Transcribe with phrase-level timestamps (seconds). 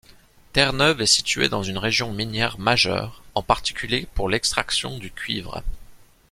[0.53, 5.61] Terre-Neuve est située dans une région minière majeure, en particulier pour l'extraction du cuivre.